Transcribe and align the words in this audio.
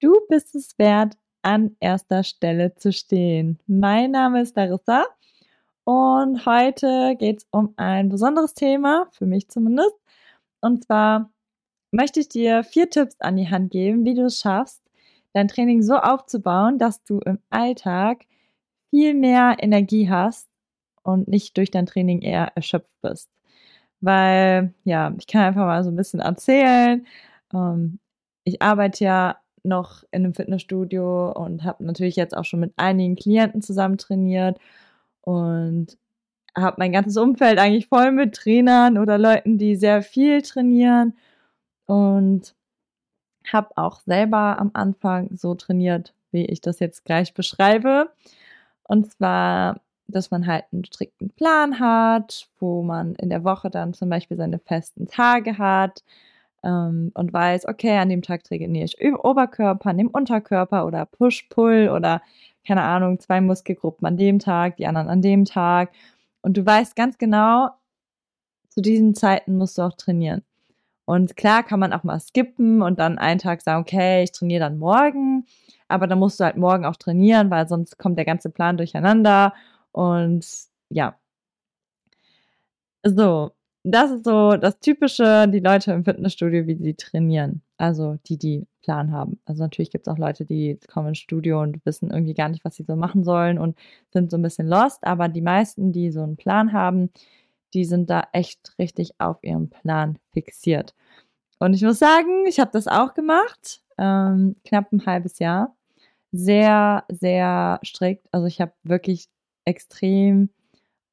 Du 0.00 0.14
bist 0.28 0.54
es 0.54 0.78
wert, 0.78 1.16
an 1.42 1.76
erster 1.80 2.24
Stelle 2.24 2.74
zu 2.74 2.92
stehen. 2.92 3.58
Mein 3.66 4.10
Name 4.10 4.40
ist 4.42 4.56
Larissa 4.56 5.04
und 5.84 6.46
heute 6.46 7.16
geht 7.18 7.38
es 7.38 7.46
um 7.50 7.74
ein 7.76 8.08
besonderes 8.08 8.54
Thema, 8.54 9.08
für 9.12 9.26
mich 9.26 9.48
zumindest. 9.48 9.94
Und 10.60 10.84
zwar 10.84 11.30
möchte 11.92 12.20
ich 12.20 12.28
dir 12.28 12.64
vier 12.64 12.90
Tipps 12.90 13.16
an 13.20 13.36
die 13.36 13.50
Hand 13.50 13.70
geben, 13.72 14.04
wie 14.04 14.14
du 14.14 14.26
es 14.26 14.40
schaffst, 14.40 14.82
dein 15.32 15.48
Training 15.48 15.82
so 15.82 15.96
aufzubauen, 15.96 16.78
dass 16.78 17.04
du 17.04 17.20
im 17.20 17.38
Alltag 17.50 18.26
viel 18.90 19.14
mehr 19.14 19.56
Energie 19.60 20.08
hast 20.10 20.48
und 21.02 21.28
nicht 21.28 21.56
durch 21.56 21.70
dein 21.70 21.86
Training 21.86 22.22
eher 22.22 22.52
erschöpft 22.56 22.94
bist. 23.02 23.30
Weil, 24.00 24.74
ja, 24.84 25.14
ich 25.18 25.26
kann 25.26 25.42
einfach 25.42 25.66
mal 25.66 25.84
so 25.84 25.90
ein 25.90 25.96
bisschen 25.96 26.20
erzählen. 26.20 27.06
Ähm, 27.52 28.00
ich 28.44 28.62
arbeite 28.62 29.04
ja 29.04 29.43
noch 29.64 30.04
in 30.10 30.24
einem 30.24 30.34
Fitnessstudio 30.34 31.32
und 31.32 31.64
habe 31.64 31.84
natürlich 31.84 32.16
jetzt 32.16 32.36
auch 32.36 32.44
schon 32.44 32.60
mit 32.60 32.72
einigen 32.76 33.16
Klienten 33.16 33.62
zusammen 33.62 33.98
trainiert 33.98 34.58
und 35.22 35.96
habe 36.56 36.76
mein 36.78 36.92
ganzes 36.92 37.16
Umfeld 37.16 37.58
eigentlich 37.58 37.88
voll 37.88 38.12
mit 38.12 38.34
Trainern 38.34 38.98
oder 38.98 39.18
Leuten, 39.18 39.58
die 39.58 39.76
sehr 39.76 40.02
viel 40.02 40.42
trainieren 40.42 41.14
und 41.86 42.54
habe 43.52 43.76
auch 43.76 44.00
selber 44.00 44.58
am 44.58 44.70
Anfang 44.74 45.36
so 45.36 45.54
trainiert, 45.54 46.14
wie 46.30 46.46
ich 46.46 46.60
das 46.60 46.78
jetzt 46.80 47.04
gleich 47.04 47.34
beschreibe. 47.34 48.10
Und 48.84 49.10
zwar, 49.12 49.80
dass 50.06 50.30
man 50.30 50.46
halt 50.46 50.64
einen 50.72 50.84
strikten 50.84 51.30
Plan 51.30 51.80
hat, 51.80 52.48
wo 52.58 52.82
man 52.82 53.14
in 53.16 53.30
der 53.30 53.44
Woche 53.44 53.70
dann 53.70 53.94
zum 53.94 54.08
Beispiel 54.08 54.36
seine 54.36 54.58
festen 54.58 55.06
Tage 55.06 55.58
hat, 55.58 56.04
ähm, 56.64 57.12
und 57.14 57.32
weiß, 57.32 57.68
okay, 57.68 57.98
an 57.98 58.08
dem 58.08 58.22
Tag 58.22 58.44
trainiere 58.44 58.84
ich 58.84 58.96
Oberkörper, 59.02 59.90
an 59.90 59.98
dem 59.98 60.08
Unterkörper 60.08 60.86
oder 60.86 61.06
Push-Pull 61.06 61.90
oder 61.90 62.22
keine 62.66 62.82
Ahnung, 62.82 63.20
zwei 63.20 63.40
Muskelgruppen 63.40 64.06
an 64.06 64.16
dem 64.16 64.38
Tag, 64.38 64.76
die 64.78 64.86
anderen 64.86 65.08
an 65.08 65.22
dem 65.22 65.44
Tag. 65.44 65.92
Und 66.42 66.56
du 66.56 66.64
weißt 66.64 66.96
ganz 66.96 67.18
genau, 67.18 67.70
zu 68.70 68.80
diesen 68.82 69.14
Zeiten 69.14 69.56
musst 69.56 69.78
du 69.78 69.82
auch 69.82 69.94
trainieren. 69.94 70.42
Und 71.06 71.36
klar 71.36 71.62
kann 71.62 71.80
man 71.80 71.92
auch 71.92 72.04
mal 72.04 72.20
skippen 72.20 72.82
und 72.82 72.98
dann 72.98 73.18
einen 73.18 73.38
Tag 73.40 73.62
sagen, 73.62 73.82
okay, 73.82 74.24
ich 74.24 74.32
trainiere 74.32 74.60
dann 74.60 74.78
morgen, 74.78 75.46
aber 75.88 76.06
dann 76.06 76.18
musst 76.18 76.40
du 76.40 76.44
halt 76.44 76.56
morgen 76.56 76.86
auch 76.86 76.96
trainieren, 76.96 77.50
weil 77.50 77.68
sonst 77.68 77.98
kommt 77.98 78.18
der 78.18 78.24
ganze 78.24 78.50
Plan 78.50 78.76
durcheinander 78.78 79.54
und 79.92 80.46
ja. 80.90 81.16
So, 83.04 83.52
das 83.84 84.10
ist 84.10 84.24
so 84.24 84.56
das 84.56 84.80
Typische, 84.80 85.46
die 85.48 85.60
Leute 85.60 85.92
im 85.92 86.04
Fitnessstudio, 86.04 86.66
wie 86.66 86.76
sie 86.76 86.94
trainieren. 86.94 87.62
Also 87.76 88.18
die, 88.26 88.38
die 88.38 88.66
Plan 88.82 89.12
haben. 89.12 89.38
Also 89.44 89.62
natürlich 89.62 89.90
gibt 89.90 90.06
es 90.06 90.12
auch 90.12 90.18
Leute, 90.18 90.46
die 90.46 90.78
kommen 90.90 91.08
ins 91.08 91.18
Studio 91.18 91.60
und 91.60 91.84
wissen 91.84 92.10
irgendwie 92.10 92.34
gar 92.34 92.48
nicht, 92.48 92.64
was 92.64 92.76
sie 92.76 92.84
so 92.84 92.96
machen 92.96 93.24
sollen 93.24 93.58
und 93.58 93.76
sind 94.10 94.30
so 94.30 94.38
ein 94.38 94.42
bisschen 94.42 94.68
lost. 94.68 95.04
Aber 95.06 95.28
die 95.28 95.42
meisten, 95.42 95.92
die 95.92 96.10
so 96.10 96.22
einen 96.22 96.36
Plan 96.36 96.72
haben, 96.72 97.10
die 97.74 97.84
sind 97.84 98.08
da 98.08 98.24
echt 98.32 98.74
richtig 98.78 99.12
auf 99.18 99.36
ihrem 99.42 99.68
Plan 99.68 100.18
fixiert. 100.32 100.94
Und 101.58 101.74
ich 101.74 101.82
muss 101.82 101.98
sagen, 101.98 102.46
ich 102.46 102.60
habe 102.60 102.70
das 102.72 102.88
auch 102.88 103.12
gemacht, 103.12 103.82
ähm, 103.98 104.56
knapp 104.64 104.92
ein 104.92 105.04
halbes 105.04 105.38
Jahr. 105.38 105.76
Sehr, 106.32 107.04
sehr 107.08 107.80
strikt. 107.84 108.26
Also 108.32 108.46
ich 108.46 108.60
habe 108.60 108.72
wirklich 108.82 109.28
extrem 109.66 110.48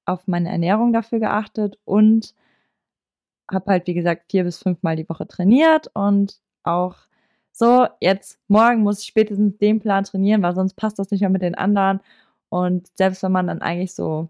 auf 0.05 0.27
meine 0.27 0.49
Ernährung 0.49 0.93
dafür 0.93 1.19
geachtet 1.19 1.77
und 1.85 2.33
habe 3.53 3.71
halt, 3.71 3.87
wie 3.87 3.93
gesagt, 3.93 4.31
vier 4.31 4.43
bis 4.43 4.57
fünfmal 4.59 4.95
die 4.95 5.07
Woche 5.09 5.27
trainiert 5.27 5.89
und 5.93 6.39
auch 6.63 6.95
so, 7.51 7.87
jetzt 7.99 8.39
morgen 8.47 8.81
muss 8.81 8.99
ich 9.01 9.07
spätestens 9.07 9.57
den 9.57 9.79
Plan 9.79 10.03
trainieren, 10.05 10.41
weil 10.41 10.55
sonst 10.55 10.75
passt 10.75 10.99
das 10.99 11.11
nicht 11.11 11.21
mehr 11.21 11.29
mit 11.29 11.41
den 11.41 11.55
anderen. 11.55 11.99
Und 12.49 12.87
selbst 12.97 13.23
wenn 13.23 13.31
man 13.31 13.47
dann 13.47 13.61
eigentlich 13.61 13.93
so 13.93 14.29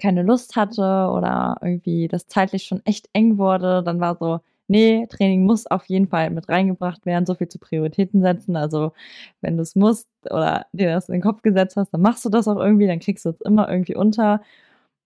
keine 0.00 0.22
Lust 0.22 0.56
hatte 0.56 0.82
oder 1.12 1.56
irgendwie 1.62 2.08
das 2.08 2.26
zeitlich 2.26 2.64
schon 2.64 2.82
echt 2.84 3.08
eng 3.12 3.38
wurde, 3.38 3.82
dann 3.84 4.00
war 4.00 4.16
so, 4.16 4.40
nee, 4.68 5.06
Training 5.08 5.44
muss 5.44 5.66
auf 5.66 5.84
jeden 5.86 6.08
Fall 6.08 6.30
mit 6.30 6.48
reingebracht 6.48 7.04
werden, 7.06 7.26
so 7.26 7.34
viel 7.34 7.48
zu 7.48 7.58
Prioritäten 7.58 8.22
setzen. 8.22 8.56
Also 8.56 8.92
wenn 9.40 9.56
du 9.56 9.62
es 9.62 9.76
musst 9.76 10.08
oder 10.30 10.66
dir 10.72 10.90
das 10.94 11.08
in 11.08 11.14
den 11.14 11.22
Kopf 11.22 11.42
gesetzt 11.42 11.76
hast, 11.76 11.92
dann 11.92 12.00
machst 12.02 12.24
du 12.24 12.30
das 12.30 12.48
auch 12.48 12.56
irgendwie, 12.58 12.86
dann 12.86 13.00
kriegst 13.00 13.24
du 13.26 13.30
es 13.30 13.40
immer 13.42 13.68
irgendwie 13.70 13.96
unter. 13.96 14.40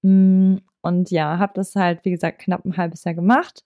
Mm, 0.03 0.57
und 0.87 1.11
ja, 1.11 1.39
habe 1.39 1.53
das 1.55 1.75
halt, 1.75 2.05
wie 2.05 2.13
gesagt, 2.13 2.39
knapp 2.39 2.65
ein 2.65 2.77
halbes 2.77 3.05
Jahr 3.05 3.15
gemacht. 3.15 3.65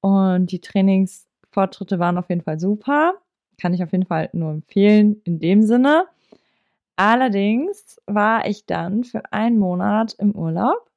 Und 0.00 0.52
die 0.52 0.60
Trainingsfortschritte 0.60 1.98
waren 1.98 2.18
auf 2.18 2.28
jeden 2.28 2.42
Fall 2.42 2.58
super. 2.60 3.14
Kann 3.60 3.72
ich 3.72 3.82
auf 3.82 3.92
jeden 3.92 4.06
Fall 4.06 4.28
nur 4.32 4.50
empfehlen 4.50 5.22
in 5.24 5.38
dem 5.38 5.62
Sinne. 5.62 6.06
Allerdings 6.96 8.00
war 8.06 8.46
ich 8.46 8.66
dann 8.66 9.04
für 9.04 9.32
einen 9.32 9.58
Monat 9.58 10.14
im 10.18 10.32
Urlaub. 10.32 10.90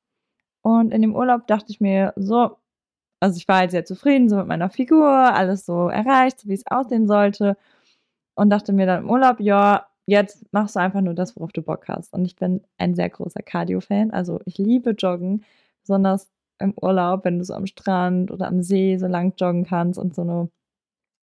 Und 0.61 0.93
in 0.93 1.01
dem 1.01 1.15
Urlaub 1.15 1.47
dachte 1.47 1.71
ich 1.71 1.79
mir 1.79 2.13
so, 2.17 2.57
also 3.21 3.37
ich 3.37 3.47
war 3.47 3.59
halt 3.59 3.71
sehr 3.71 3.85
zufrieden 3.85 4.27
so 4.29 4.35
mit 4.37 4.47
meiner 4.47 4.69
Figur, 4.69 5.07
alles 5.07 5.65
so 5.65 5.87
erreicht, 5.87 6.41
so 6.41 6.49
wie 6.49 6.53
es 6.53 6.67
aussehen 6.67 7.07
sollte. 7.07 7.57
Und 8.35 8.49
dachte 8.49 8.73
mir 8.73 8.87
dann 8.87 9.03
im 9.03 9.09
Urlaub, 9.09 9.39
ja, 9.39 9.87
jetzt 10.05 10.45
machst 10.53 10.75
du 10.75 10.79
einfach 10.79 11.01
nur 11.01 11.13
das, 11.13 11.35
worauf 11.35 11.51
du 11.51 11.61
Bock 11.61 11.87
hast. 11.87 12.13
Und 12.13 12.25
ich 12.25 12.35
bin 12.35 12.61
ein 12.77 12.95
sehr 12.95 13.09
großer 13.09 13.41
Cardio-Fan. 13.41 14.11
Also 14.11 14.39
ich 14.45 14.57
liebe 14.57 14.91
Joggen, 14.91 15.43
besonders 15.81 16.29
im 16.59 16.73
Urlaub, 16.81 17.25
wenn 17.25 17.39
du 17.39 17.45
so 17.45 17.53
am 17.53 17.65
Strand 17.65 18.31
oder 18.31 18.47
am 18.47 18.61
See 18.61 18.97
so 18.97 19.07
lang 19.07 19.33
joggen 19.37 19.65
kannst 19.65 19.99
und 19.99 20.15
so 20.15 20.21
eine 20.21 20.49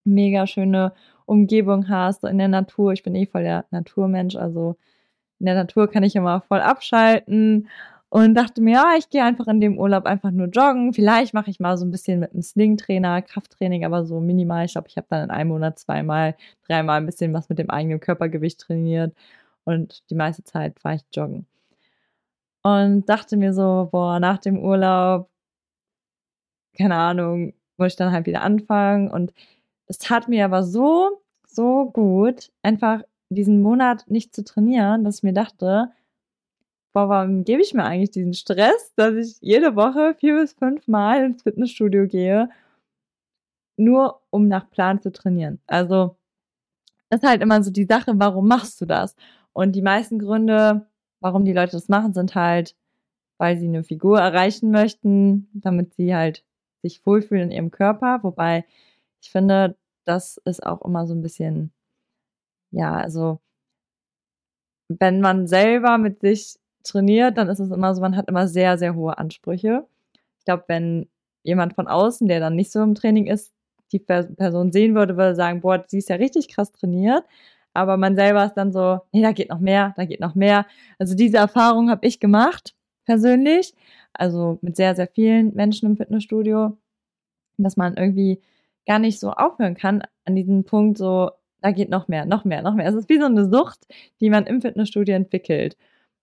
mega 0.05 0.47
schöne 0.47 0.93
Umgebung 1.27 1.89
hast, 1.89 2.23
so 2.23 2.27
in 2.29 2.39
der 2.39 2.49
Natur. 2.49 2.93
Ich 2.93 3.03
bin 3.03 3.15
eh 3.15 3.27
voll 3.27 3.45
der 3.45 3.67
Naturmensch, 3.71 4.37
also 4.37 4.77
in 5.39 5.47
der 5.47 5.55
Natur 5.55 5.91
kann 5.91 6.03
ich 6.05 6.17
immer 6.17 6.43
voll 6.43 6.61
abschalten 6.61 7.69
und 8.13 8.35
dachte 8.35 8.61
mir, 8.61 8.75
ja, 8.75 8.95
ich 8.99 9.09
gehe 9.09 9.25
einfach 9.25 9.47
in 9.47 9.59
dem 9.63 9.79
Urlaub 9.79 10.05
einfach 10.05 10.31
nur 10.33 10.49
joggen. 10.49 10.93
Vielleicht 10.93 11.33
mache 11.33 11.49
ich 11.49 11.61
mal 11.61 11.79
so 11.79 11.87
ein 11.87 11.91
bisschen 11.91 12.21
mit 12.21 12.33
einem 12.33 12.43
Sling-Trainer, 12.43 13.23
Krafttraining, 13.23 13.87
aber 13.87 14.05
so 14.05 14.21
minimal. 14.21 14.67
Ich 14.67 14.73
glaube, 14.73 14.89
ich 14.89 14.99
habe 14.99 15.07
dann 15.09 15.25
in 15.25 15.31
einem 15.31 15.49
Monat 15.49 15.79
zweimal, 15.79 16.37
dreimal 16.69 16.99
ein 17.01 17.07
bisschen 17.07 17.33
was 17.33 17.49
mit 17.49 17.59
dem 17.59 17.71
eigenen 17.71 18.01
Körpergewicht 18.01 18.61
trainiert 18.61 19.17
und 19.65 20.03
die 20.11 20.15
meiste 20.15 20.45
Zeit 20.45 20.85
war 20.85 20.93
ich 20.93 21.01
joggen. 21.15 21.47
Und 22.63 23.09
dachte 23.09 23.39
mir 23.39 23.55
so, 23.55 23.89
boah, 23.91 24.21
nach 24.21 24.37
dem 24.37 24.59
Urlaub, 24.59 25.31
keine 26.77 26.97
Ahnung, 26.97 27.55
wollte 27.79 27.93
ich 27.93 27.97
dann 27.97 28.13
halt 28.13 28.27
wieder 28.27 28.43
anfangen 28.43 29.11
und 29.11 29.33
es 29.87 29.97
tat 29.97 30.29
mir 30.29 30.45
aber 30.45 30.65
so, 30.65 31.23
so 31.47 31.91
gut, 31.91 32.53
einfach 32.63 33.05
diesen 33.31 33.63
Monat 33.63 34.05
nicht 34.09 34.35
zu 34.35 34.45
trainieren, 34.45 35.03
dass 35.03 35.19
ich 35.19 35.23
mir 35.23 35.33
dachte, 35.33 35.91
boah, 36.93 37.09
warum 37.09 37.45
gebe 37.45 37.63
ich 37.63 37.75
mir 37.75 37.85
eigentlich 37.85 38.11
diesen 38.11 38.35
Stress, 38.35 38.93
dass 38.97 39.15
ich 39.15 39.37
jede 39.41 39.77
Woche 39.77 40.15
vier 40.19 40.37
bis 40.41 40.53
fünf 40.55 40.87
Mal 40.89 41.25
ins 41.25 41.43
Fitnessstudio 41.43 42.07
gehe, 42.07 42.51
nur 43.77 44.21
um 44.31 44.49
nach 44.49 44.71
Plan 44.71 45.01
zu 45.01 45.13
trainieren. 45.13 45.61
Also 45.67 46.17
ist 47.11 47.25
halt 47.25 47.43
immer 47.43 47.63
so 47.63 47.71
die 47.71 47.85
Sache, 47.87 48.13
warum 48.17 48.49
machst 48.49 48.81
du 48.81 48.87
das? 48.87 49.17
Und 49.53 49.73
die 49.75 49.83
meisten 49.83 50.19
Gründe, 50.19 50.87
warum 51.21 51.45
die 51.45 51.53
Leute 51.53 51.73
das 51.73 51.89
machen, 51.89 52.15
sind 52.15 52.35
halt, 52.35 52.77
weil 53.39 53.59
sie 53.59 53.67
eine 53.67 53.85
Figur 53.85 54.21
erreichen 54.21 54.71
möchten, 54.71 55.49
damit 55.55 55.95
sie 55.95 56.15
halt 56.15 56.45
sich 56.83 57.05
wohlfühlen 57.07 57.51
in 57.51 57.53
ihrem 57.53 57.71
Körper. 57.71 58.21
Wobei 58.23 58.65
ich 59.23 59.31
finde, 59.31 59.77
das 60.05 60.39
ist 60.45 60.65
auch 60.67 60.83
immer 60.83 61.07
so 61.07 61.15
ein 61.15 61.23
bisschen 61.23 61.73
ja, 62.73 62.95
also 62.97 63.41
wenn 64.89 65.21
man 65.21 65.47
selber 65.47 65.99
mit 65.99 66.21
sich 66.21 66.59
trainiert, 66.83 67.39
dann 67.39 67.49
ist 67.49 67.61
es 67.61 67.71
immer 67.71 67.95
so, 67.95 68.01
man 68.01 68.17
hat 68.17 68.29
immer 68.29 68.49
sehr, 68.49 68.79
sehr 68.79 68.95
hohe 68.95 69.19
Ansprüche. 69.19 69.87
Ich 70.39 70.45
glaube, 70.45 70.65
wenn 70.69 71.09
jemand 71.43 71.75
von 71.75 71.89
außen, 71.89 72.29
der 72.29 72.41
dann 72.41 72.57
nicht 72.57 72.73
so 72.73 72.83
im 72.83 72.95
Training 72.95 73.27
ist, 73.27 73.53
die 73.93 73.99
Person 73.99 74.73
sehen 74.73 74.95
würde, 74.95 75.17
würde 75.17 75.35
sagen, 75.35 75.61
boah, 75.61 75.85
sie 75.87 75.99
ist 75.99 76.09
ja 76.09 76.17
richtig 76.17 76.49
krass 76.49 76.73
trainiert. 76.73 77.25
Aber 77.75 77.97
man 77.97 78.17
selber 78.17 78.45
ist 78.45 78.55
dann 78.55 78.73
so, 78.73 79.01
nee, 79.13 79.23
da 79.23 79.33
geht 79.33 79.49
noch 79.51 79.61
mehr, 79.61 79.95
da 79.97 80.05
geht 80.05 80.21
noch 80.21 80.35
mehr. 80.35 80.67
Also 80.99 81.15
diese 81.15 81.39
Erfahrung 81.39 81.91
habe 81.91 82.07
ich 82.07 82.21
gemacht, 82.21 82.75
persönlich. 83.05 83.75
Also 84.13 84.59
mit 84.63 84.77
sehr, 84.77 84.95
sehr 84.95 85.09
vielen 85.09 85.55
Menschen 85.55 85.87
im 85.87 85.97
Fitnessstudio. 85.97 86.77
Dass 87.59 87.77
man 87.77 87.97
irgendwie 87.97 88.41
gar 88.87 88.99
nicht 88.99 89.21
so 89.21 89.31
aufhören 89.31 89.75
kann 89.75 90.03
an 90.25 90.37
diesem 90.37 90.65
Punkt 90.65 90.99
so, 90.99 91.31
da 91.61 91.71
geht 91.71 91.91
noch 91.91 92.09
mehr, 92.09 92.27
noch 92.27 92.45
mehr, 92.45 92.63
noch 92.63 92.75
mehr. 92.75 92.87
Es 92.87 92.95
ist 92.95 93.09
wie 93.09 93.19
so 93.19 93.27
eine 93.27 93.49
Sucht, 93.49 93.87
die 94.21 94.31
man 94.31 94.47
im 94.47 94.61
Fitnessstudio 94.61 95.15
entwickelt. 95.15 95.77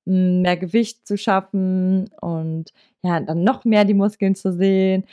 Mehr 0.10 0.58
Gewicht 0.58 1.06
zu 1.08 1.18
schaffen 1.18 2.10
und 2.22 2.74
ja, 3.04 3.20
dann 3.20 3.44
noch 3.44 3.66
mehr 3.66 3.86
die 3.86 3.94
Muskeln 3.94 4.36
zu 4.36 4.52
sehen. 4.54 5.06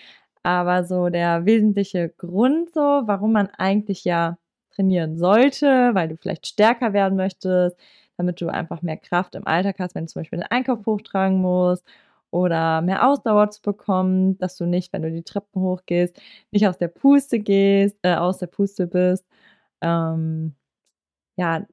Aber 0.42 0.84
so 0.84 1.08
der 1.10 1.44
wesentliche 1.46 2.08
Grund, 2.10 2.72
so, 2.72 2.80
warum 2.80 3.32
man 3.32 3.48
eigentlich 3.58 4.04
ja 4.04 4.38
trainieren 4.74 5.18
sollte, 5.18 5.90
weil 5.94 6.08
du 6.08 6.16
vielleicht 6.16 6.46
stärker 6.46 6.92
werden 6.92 7.16
möchtest, 7.16 7.76
damit 8.16 8.40
du 8.40 8.48
einfach 8.48 8.82
mehr 8.82 8.96
Kraft 8.96 9.34
im 9.34 9.46
Alltag 9.46 9.76
hast, 9.80 9.94
wenn 9.94 10.06
du 10.06 10.12
zum 10.12 10.22
Beispiel 10.22 10.38
den 10.40 10.50
Einkauf 10.50 10.86
hochtragen 10.86 11.40
musst 11.40 11.84
oder 12.30 12.80
mehr 12.82 13.06
Ausdauer 13.08 13.50
zu 13.50 13.62
bekommen, 13.62 14.38
dass 14.38 14.56
du 14.56 14.66
nicht, 14.66 14.92
wenn 14.92 15.02
du 15.02 15.10
die 15.10 15.22
Treppen 15.22 15.62
hochgehst, 15.62 16.20
nicht 16.52 16.66
aus 16.68 16.78
der 16.78 16.88
Puste 16.88 17.38
gehst, 17.40 17.98
äh, 18.02 18.14
aus 18.14 18.38
der 18.38 18.46
Puste 18.48 18.86
bist. 18.86 19.26
Ähm, 19.82 20.54
ja, 21.36 21.66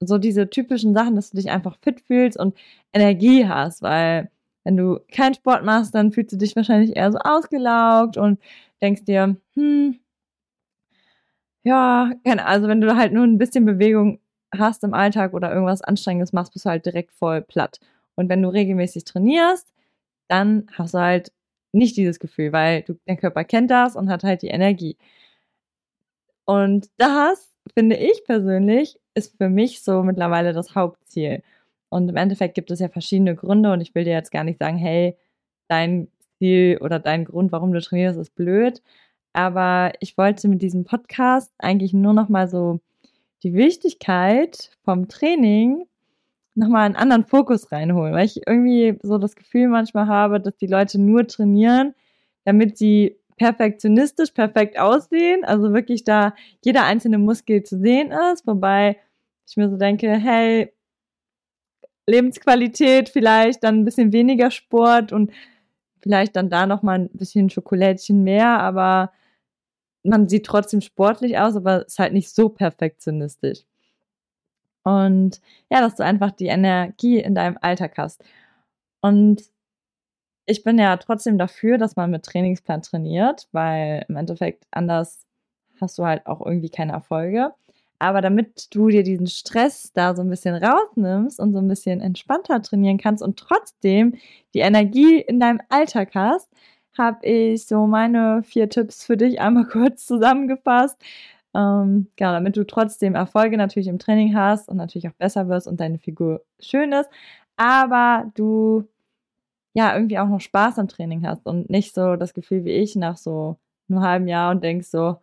so 0.00 0.18
diese 0.18 0.48
typischen 0.50 0.94
Sachen, 0.94 1.16
dass 1.16 1.30
du 1.30 1.36
dich 1.36 1.50
einfach 1.50 1.76
fit 1.82 2.00
fühlst 2.02 2.38
und 2.38 2.56
Energie 2.92 3.46
hast, 3.46 3.82
weil 3.82 4.30
wenn 4.64 4.76
du 4.76 5.00
keinen 5.12 5.34
Sport 5.34 5.64
machst, 5.64 5.94
dann 5.94 6.12
fühlst 6.12 6.32
du 6.32 6.36
dich 6.36 6.54
wahrscheinlich 6.56 6.96
eher 6.96 7.10
so 7.12 7.18
ausgelaugt 7.18 8.16
und 8.16 8.38
denkst 8.82 9.04
dir, 9.04 9.36
hm, 9.54 9.98
ja, 11.64 12.12
also 12.44 12.68
wenn 12.68 12.80
du 12.80 12.96
halt 12.96 13.12
nur 13.12 13.24
ein 13.24 13.38
bisschen 13.38 13.64
Bewegung 13.64 14.20
hast 14.56 14.84
im 14.84 14.94
Alltag 14.94 15.34
oder 15.34 15.52
irgendwas 15.52 15.82
Anstrengendes 15.82 16.32
machst, 16.32 16.52
bist 16.52 16.64
du 16.64 16.70
halt 16.70 16.86
direkt 16.86 17.12
voll 17.12 17.42
platt. 17.42 17.80
Und 18.14 18.28
wenn 18.28 18.42
du 18.42 18.48
regelmäßig 18.48 19.04
trainierst, 19.04 19.72
dann 20.28 20.68
hast 20.74 20.94
du 20.94 20.98
halt 21.00 21.32
nicht 21.72 21.96
dieses 21.96 22.20
Gefühl, 22.20 22.52
weil 22.52 22.82
du, 22.82 22.94
der 23.06 23.16
Körper 23.16 23.44
kennt 23.44 23.70
das 23.70 23.96
und 23.96 24.10
hat 24.10 24.24
halt 24.24 24.42
die 24.42 24.48
Energie. 24.48 24.96
Und 26.46 26.88
das, 26.96 27.54
finde 27.72 27.96
ich 27.96 28.24
persönlich, 28.24 28.98
ist 29.14 29.36
für 29.36 29.48
mich 29.48 29.82
so 29.82 30.02
mittlerweile 30.02 30.52
das 30.52 30.74
Hauptziel. 30.74 31.42
Und 31.90 32.08
im 32.08 32.16
Endeffekt 32.16 32.54
gibt 32.54 32.70
es 32.70 32.80
ja 32.80 32.88
verschiedene 32.88 33.34
Gründe 33.34 33.72
und 33.72 33.80
ich 33.80 33.94
will 33.94 34.04
dir 34.04 34.12
jetzt 34.12 34.30
gar 34.32 34.44
nicht 34.44 34.58
sagen, 34.58 34.76
hey, 34.76 35.16
dein 35.68 36.08
Ziel 36.38 36.78
oder 36.80 36.98
dein 36.98 37.24
Grund, 37.24 37.52
warum 37.52 37.72
du 37.72 37.80
trainierst, 37.80 38.18
ist 38.18 38.34
blöd. 38.34 38.82
Aber 39.32 39.92
ich 40.00 40.18
wollte 40.18 40.48
mit 40.48 40.62
diesem 40.62 40.84
Podcast 40.84 41.52
eigentlich 41.58 41.92
nur 41.92 42.12
noch 42.12 42.28
mal 42.28 42.48
so 42.48 42.80
die 43.42 43.54
Wichtigkeit 43.54 44.70
vom 44.84 45.08
Training 45.08 45.86
nochmal 46.54 46.86
einen 46.86 46.96
anderen 46.96 47.24
Fokus 47.24 47.70
reinholen, 47.70 48.14
weil 48.14 48.26
ich 48.26 48.46
irgendwie 48.46 48.98
so 49.02 49.18
das 49.18 49.36
Gefühl 49.36 49.68
manchmal 49.68 50.08
habe, 50.08 50.40
dass 50.40 50.56
die 50.56 50.66
Leute 50.66 51.00
nur 51.00 51.26
trainieren, 51.26 51.94
damit 52.44 52.76
sie 52.76 53.17
perfektionistisch 53.38 54.32
perfekt 54.32 54.78
aussehen, 54.78 55.44
also 55.44 55.72
wirklich 55.72 56.04
da 56.04 56.34
jeder 56.64 56.84
einzelne 56.84 57.18
Muskel 57.18 57.62
zu 57.62 57.78
sehen 57.78 58.12
ist, 58.32 58.46
wobei 58.46 58.98
ich 59.46 59.56
mir 59.56 59.70
so 59.70 59.76
denke, 59.76 60.10
hey, 60.12 60.72
Lebensqualität 62.06 63.08
vielleicht, 63.08 63.64
dann 63.64 63.80
ein 63.80 63.84
bisschen 63.84 64.12
weniger 64.12 64.50
Sport 64.50 65.12
und 65.12 65.30
vielleicht 66.00 66.36
dann 66.36 66.50
da 66.50 66.66
nochmal 66.66 67.00
ein 67.00 67.10
bisschen 67.12 67.50
Schokolädchen 67.50 68.24
mehr, 68.24 68.60
aber 68.60 69.12
man 70.02 70.28
sieht 70.28 70.46
trotzdem 70.46 70.80
sportlich 70.80 71.38
aus, 71.38 71.56
aber 71.56 71.86
ist 71.86 71.98
halt 71.98 72.12
nicht 72.12 72.30
so 72.30 72.48
perfektionistisch. 72.48 73.64
Und 74.84 75.40
ja, 75.70 75.80
dass 75.80 75.96
du 75.96 76.04
einfach 76.04 76.30
die 76.30 76.46
Energie 76.46 77.18
in 77.18 77.34
deinem 77.34 77.58
Alltag 77.60 77.98
hast. 77.98 78.24
Und 79.02 79.42
ich 80.48 80.64
bin 80.64 80.78
ja 80.78 80.96
trotzdem 80.96 81.38
dafür, 81.38 81.76
dass 81.76 81.94
man 81.96 82.10
mit 82.10 82.24
Trainingsplan 82.24 82.80
trainiert, 82.82 83.48
weil 83.52 84.04
im 84.08 84.16
Endeffekt 84.16 84.64
anders 84.70 85.26
hast 85.80 85.98
du 85.98 86.06
halt 86.06 86.26
auch 86.26 86.44
irgendwie 86.44 86.70
keine 86.70 86.92
Erfolge. 86.92 87.52
Aber 87.98 88.22
damit 88.22 88.74
du 88.74 88.88
dir 88.88 89.02
diesen 89.02 89.26
Stress 89.26 89.92
da 89.92 90.14
so 90.16 90.22
ein 90.22 90.30
bisschen 90.30 90.54
rausnimmst 90.54 91.38
und 91.38 91.52
so 91.52 91.58
ein 91.58 91.68
bisschen 91.68 92.00
entspannter 92.00 92.62
trainieren 92.62 92.96
kannst 92.96 93.22
und 93.22 93.38
trotzdem 93.38 94.14
die 94.54 94.60
Energie 94.60 95.20
in 95.20 95.38
deinem 95.38 95.60
Alltag 95.68 96.10
hast, 96.14 96.48
habe 96.96 97.26
ich 97.26 97.66
so 97.66 97.86
meine 97.86 98.42
vier 98.42 98.70
Tipps 98.70 99.04
für 99.04 99.16
dich 99.16 99.40
einmal 99.40 99.66
kurz 99.70 100.06
zusammengefasst, 100.06 100.96
ähm, 101.54 102.08
genau, 102.16 102.32
damit 102.32 102.56
du 102.56 102.66
trotzdem 102.66 103.14
Erfolge 103.14 103.56
natürlich 103.58 103.88
im 103.88 103.98
Training 103.98 104.34
hast 104.34 104.68
und 104.68 104.76
natürlich 104.78 105.08
auch 105.08 105.14
besser 105.14 105.48
wirst 105.48 105.66
und 105.68 105.80
deine 105.80 105.98
Figur 105.98 106.42
schön 106.60 106.92
ist, 106.92 107.10
aber 107.56 108.30
du 108.34 108.86
ja 109.78 109.94
irgendwie 109.94 110.18
auch 110.18 110.28
noch 110.28 110.40
Spaß 110.40 110.78
am 110.78 110.88
Training 110.88 111.26
hast 111.26 111.46
und 111.46 111.70
nicht 111.70 111.94
so 111.94 112.16
das 112.16 112.34
Gefühl 112.34 112.64
wie 112.64 112.72
ich 112.72 112.96
nach 112.96 113.16
so 113.16 113.58
einem 113.88 114.02
halben 114.02 114.28
Jahr 114.28 114.50
und 114.50 114.62
denkst 114.64 114.88
so, 114.88 115.18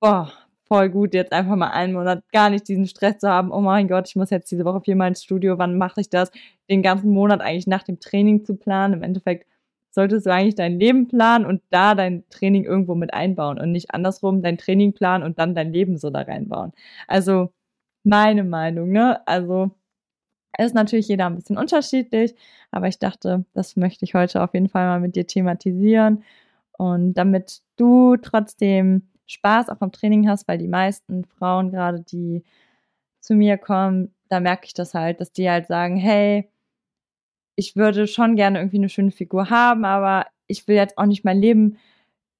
boah, 0.00 0.30
voll 0.64 0.90
gut, 0.90 1.14
jetzt 1.14 1.32
einfach 1.32 1.56
mal 1.56 1.70
einen 1.70 1.94
Monat 1.94 2.22
gar 2.32 2.50
nicht 2.50 2.68
diesen 2.68 2.86
Stress 2.86 3.18
zu 3.18 3.28
haben, 3.28 3.50
oh 3.50 3.60
mein 3.60 3.88
Gott, 3.88 4.08
ich 4.08 4.16
muss 4.16 4.30
jetzt 4.30 4.50
diese 4.50 4.64
Woche 4.64 4.82
viermal 4.82 5.08
ins 5.08 5.24
Studio, 5.24 5.58
wann 5.58 5.78
mache 5.78 6.00
ich 6.02 6.10
das? 6.10 6.30
Den 6.68 6.82
ganzen 6.82 7.10
Monat 7.12 7.40
eigentlich 7.40 7.66
nach 7.66 7.82
dem 7.82 8.00
Training 8.00 8.44
zu 8.44 8.54
planen. 8.56 8.94
Im 8.94 9.02
Endeffekt 9.02 9.46
solltest 9.90 10.26
du 10.26 10.32
eigentlich 10.32 10.54
dein 10.54 10.78
Leben 10.78 11.08
planen 11.08 11.46
und 11.46 11.62
da 11.70 11.94
dein 11.94 12.24
Training 12.28 12.64
irgendwo 12.64 12.94
mit 12.94 13.14
einbauen 13.14 13.58
und 13.58 13.72
nicht 13.72 13.92
andersrum 13.92 14.42
dein 14.42 14.58
Training 14.58 14.92
planen 14.92 15.24
und 15.24 15.38
dann 15.38 15.54
dein 15.54 15.72
Leben 15.72 15.96
so 15.96 16.10
da 16.10 16.20
reinbauen. 16.20 16.72
Also 17.08 17.50
meine 18.04 18.44
Meinung, 18.44 18.90
ne? 18.92 19.26
Also 19.26 19.70
ist 20.58 20.74
natürlich 20.74 21.08
jeder 21.08 21.26
ein 21.26 21.36
bisschen 21.36 21.58
unterschiedlich, 21.58 22.34
aber 22.70 22.88
ich 22.88 22.98
dachte, 22.98 23.44
das 23.54 23.76
möchte 23.76 24.04
ich 24.04 24.14
heute 24.14 24.42
auf 24.42 24.54
jeden 24.54 24.68
Fall 24.68 24.86
mal 24.86 25.00
mit 25.00 25.16
dir 25.16 25.26
thematisieren. 25.26 26.24
Und 26.72 27.14
damit 27.14 27.62
du 27.76 28.16
trotzdem 28.16 29.08
Spaß 29.26 29.68
auch 29.68 29.80
am 29.80 29.92
Training 29.92 30.28
hast, 30.28 30.48
weil 30.48 30.58
die 30.58 30.68
meisten 30.68 31.24
Frauen 31.24 31.70
gerade, 31.70 32.00
die 32.00 32.42
zu 33.20 33.34
mir 33.34 33.58
kommen, 33.58 34.14
da 34.28 34.40
merke 34.40 34.66
ich 34.66 34.74
das 34.74 34.94
halt, 34.94 35.20
dass 35.20 35.32
die 35.32 35.48
halt 35.48 35.66
sagen, 35.66 35.96
hey, 35.96 36.50
ich 37.56 37.76
würde 37.76 38.06
schon 38.06 38.36
gerne 38.36 38.58
irgendwie 38.58 38.78
eine 38.78 38.88
schöne 38.88 39.10
Figur 39.10 39.50
haben, 39.50 39.84
aber 39.84 40.26
ich 40.46 40.66
will 40.66 40.76
jetzt 40.76 40.98
auch 40.98 41.06
nicht 41.06 41.24
mein 41.24 41.38
Leben 41.38 41.78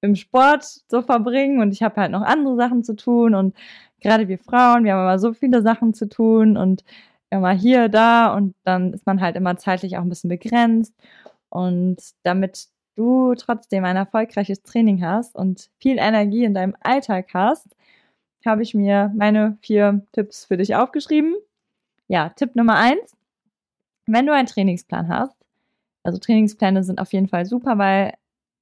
im 0.01 0.15
Sport 0.15 0.63
so 0.63 1.01
verbringen 1.01 1.61
und 1.61 1.71
ich 1.71 1.83
habe 1.83 2.01
halt 2.01 2.11
noch 2.11 2.23
andere 2.23 2.55
Sachen 2.55 2.83
zu 2.83 2.95
tun. 2.95 3.35
Und 3.35 3.55
gerade 4.01 4.27
wir 4.27 4.39
Frauen, 4.39 4.83
wir 4.83 4.93
haben 4.93 5.01
immer 5.01 5.19
so 5.19 5.33
viele 5.33 5.61
Sachen 5.61 5.93
zu 5.93 6.09
tun 6.09 6.57
und 6.57 6.83
immer 7.31 7.51
hier, 7.51 7.89
da 7.89 8.33
und 8.35 8.55
dann 8.63 8.93
ist 8.93 9.05
man 9.05 9.21
halt 9.21 9.35
immer 9.35 9.57
zeitlich 9.57 9.97
auch 9.97 10.01
ein 10.01 10.09
bisschen 10.09 10.29
begrenzt 10.29 10.93
und 11.49 11.97
damit 12.23 12.67
du 12.95 13.33
trotzdem 13.35 13.85
ein 13.85 13.95
erfolgreiches 13.97 14.63
Training 14.63 15.03
hast 15.03 15.35
und 15.35 15.69
viel 15.79 15.97
Energie 15.97 16.43
in 16.43 16.53
deinem 16.53 16.75
Alltag 16.81 17.29
hast, 17.33 17.75
habe 18.45 18.63
ich 18.63 18.73
mir 18.73 19.11
meine 19.15 19.57
vier 19.61 20.05
Tipps 20.13 20.45
für 20.45 20.57
dich 20.57 20.75
aufgeschrieben. 20.75 21.35
Ja, 22.07 22.29
Tipp 22.29 22.55
Nummer 22.55 22.75
eins, 22.75 23.15
wenn 24.07 24.25
du 24.25 24.33
einen 24.33 24.47
Trainingsplan 24.47 25.07
hast, 25.07 25.37
also 26.03 26.19
Trainingspläne 26.19 26.83
sind 26.83 26.99
auf 26.99 27.13
jeden 27.13 27.27
Fall 27.27 27.45
super, 27.45 27.77
weil 27.77 28.13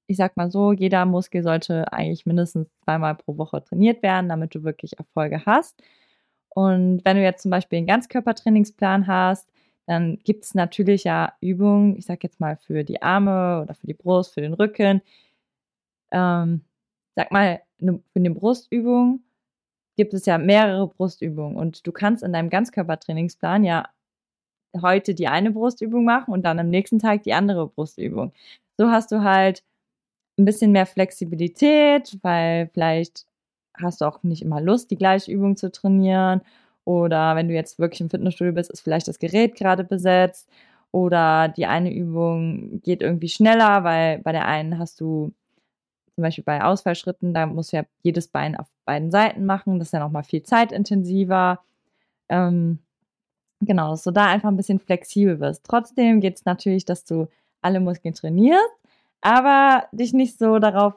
ich 0.08 0.18
sag 0.18 0.38
mal 0.38 0.52
so, 0.52 0.74
jeder 0.74 1.06
Muskel 1.06 1.44
sollte 1.44 1.92
eigentlich 1.94 2.26
mindestens 2.26 2.70
zweimal 2.84 3.16
pro 3.16 3.38
Woche 3.38 3.64
trainiert 3.64 4.02
werden, 4.04 4.30
damit 4.30 4.56
du 4.56 4.64
wirklich 4.64 4.98
Erfolge 4.98 5.46
hast. 5.46 5.82
Und 6.50 7.02
wenn 7.06 7.18
du 7.18 7.24
jetzt 7.24 7.44
zum 7.44 7.52
Beispiel 7.52 7.78
einen 7.78 7.88
Ganzkörpertrainingsplan 7.88 9.08
hast, 9.08 9.50
dann 9.86 10.20
gibt 10.24 10.46
es 10.46 10.54
natürlich 10.56 11.04
ja 11.04 11.34
Übungen, 11.42 11.98
ich 11.98 12.06
sag 12.06 12.24
jetzt 12.24 12.40
mal 12.40 12.58
für 12.58 12.84
die 12.84 13.02
Arme 13.02 13.62
oder 13.64 13.74
für 13.74 13.88
die 13.88 13.94
Brust, 13.94 14.34
für 14.34 14.42
den 14.42 14.54
Rücken. 14.54 15.02
Ähm, 16.12 16.62
sag 17.16 17.32
mal, 17.32 17.62
ne, 17.80 18.02
für 18.12 18.20
eine 18.20 18.32
Brustübung 18.32 19.24
gibt 19.98 20.14
es 20.14 20.26
ja 20.26 20.38
mehrere 20.38 20.88
Brustübungen 20.88 21.58
und 21.58 21.86
du 21.86 21.92
kannst 21.92 22.24
in 22.24 22.34
deinem 22.34 22.50
Ganzkörpertrainingsplan 22.50 23.64
ja 23.64 23.90
heute 24.82 25.16
die 25.16 25.28
eine 25.28 25.52
Brustübung 25.52 26.06
machen 26.06 26.34
und 26.34 26.44
dann 26.44 26.60
am 26.60 26.70
nächsten 26.70 27.00
Tag 27.00 27.24
die 27.24 27.34
andere 27.34 27.68
Brustübung. 27.68 28.34
So 28.78 28.92
hast 28.92 29.12
du 29.12 29.24
halt 29.24 29.64
ein 30.38 30.46
bisschen 30.46 30.72
mehr 30.72 30.86
Flexibilität, 30.86 32.18
weil 32.22 32.70
vielleicht 32.74 33.26
hast 33.82 34.02
du 34.02 34.06
auch 34.06 34.24
nicht 34.24 34.42
immer 34.42 34.62
Lust, 34.62 34.92
die 34.92 34.98
gleiche 34.98 35.32
Übung 35.32 35.56
zu 35.56 35.72
trainieren. 35.72 36.42
Oder 36.86 37.36
wenn 37.36 37.48
du 37.48 37.54
jetzt 37.54 37.80
wirklich 37.80 38.02
im 38.02 38.10
Fitnessstudio 38.10 38.54
bist, 38.54 38.72
ist 38.72 38.82
vielleicht 38.82 39.08
das 39.08 39.20
Gerät 39.20 39.56
gerade 39.56 39.84
besetzt. 39.84 40.50
Oder 40.92 41.50
die 41.50 41.66
eine 41.68 41.94
Übung 41.94 42.82
geht 42.82 43.02
irgendwie 43.02 43.30
schneller, 43.30 43.84
weil 43.84 44.20
bei 44.20 44.32
der 44.32 44.48
einen 44.48 44.80
hast 44.80 45.00
du 45.02 45.32
zum 46.16 46.24
Beispiel 46.24 46.44
bei 46.44 46.64
Ausfallschritten, 46.64 47.34
da 47.34 47.46
musst 47.46 47.72
du 47.72 47.78
ja 47.78 47.84
jedes 48.02 48.28
Bein 48.28 48.58
auf 48.58 48.68
beiden 48.86 49.12
Seiten 49.12 49.46
machen. 49.46 49.80
Das 49.80 49.90
ist 49.90 49.92
ja 49.94 50.00
nochmal 50.00 50.24
viel 50.24 50.44
zeitintensiver. 50.44 51.60
Ähm, 52.28 52.80
genau, 53.62 53.92
dass 53.92 54.04
du 54.04 54.12
da 54.12 54.26
einfach 54.26 54.50
ein 54.50 54.58
bisschen 54.58 54.80
flexibel 54.80 55.40
wirst. 55.40 55.64
Trotzdem 55.66 56.22
geht 56.22 56.38
es 56.38 56.46
natürlich, 56.46 56.86
dass 56.86 57.06
du 57.06 57.28
alle 57.62 57.80
Muskeln 57.80 58.14
trainierst, 58.14 58.74
aber 59.22 59.88
dich 59.92 60.14
nicht 60.14 60.38
so 60.38 60.60
darauf 60.60 60.96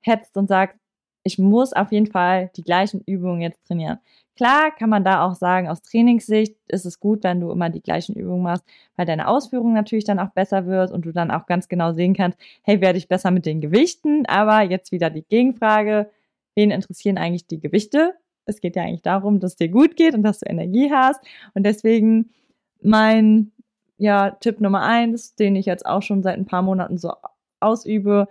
hetzt 0.00 0.36
und 0.36 0.48
sagst, 0.48 0.78
ich 1.24 1.38
muss 1.38 1.72
auf 1.72 1.92
jeden 1.92 2.06
Fall 2.06 2.50
die 2.56 2.62
gleichen 2.62 3.02
Übungen 3.06 3.40
jetzt 3.40 3.64
trainieren. 3.66 3.98
Klar 4.34 4.70
kann 4.74 4.88
man 4.88 5.04
da 5.04 5.24
auch 5.24 5.34
sagen, 5.34 5.68
aus 5.68 5.82
Trainingssicht 5.82 6.56
ist 6.68 6.86
es 6.86 7.00
gut, 7.00 7.22
wenn 7.22 7.40
du 7.40 7.50
immer 7.50 7.68
die 7.68 7.82
gleichen 7.82 8.14
Übungen 8.14 8.42
machst, 8.42 8.64
weil 8.96 9.06
deine 9.06 9.28
Ausführung 9.28 9.74
natürlich 9.74 10.04
dann 10.04 10.18
auch 10.18 10.30
besser 10.30 10.66
wird 10.66 10.90
und 10.90 11.04
du 11.04 11.12
dann 11.12 11.30
auch 11.30 11.46
ganz 11.46 11.68
genau 11.68 11.92
sehen 11.92 12.14
kannst, 12.14 12.38
hey, 12.62 12.80
werde 12.80 12.98
ich 12.98 13.08
besser 13.08 13.30
mit 13.30 13.44
den 13.44 13.60
Gewichten? 13.60 14.24
Aber 14.26 14.62
jetzt 14.62 14.90
wieder 14.90 15.10
die 15.10 15.24
Gegenfrage, 15.24 16.10
wen 16.54 16.70
interessieren 16.70 17.18
eigentlich 17.18 17.46
die 17.46 17.60
Gewichte? 17.60 18.14
Es 18.46 18.60
geht 18.60 18.74
ja 18.74 18.82
eigentlich 18.82 19.02
darum, 19.02 19.38
dass 19.38 19.52
es 19.52 19.56
dir 19.56 19.68
gut 19.68 19.96
geht 19.96 20.14
und 20.14 20.22
dass 20.22 20.40
du 20.40 20.46
Energie 20.46 20.90
hast. 20.90 21.20
Und 21.54 21.64
deswegen 21.64 22.30
mein 22.80 23.52
ja, 23.98 24.30
Tipp 24.30 24.60
Nummer 24.60 24.82
eins, 24.82 25.36
den 25.36 25.56
ich 25.56 25.66
jetzt 25.66 25.86
auch 25.86 26.02
schon 26.02 26.22
seit 26.22 26.36
ein 26.36 26.46
paar 26.46 26.62
Monaten 26.62 26.98
so 26.98 27.12
ausübe, 27.60 28.28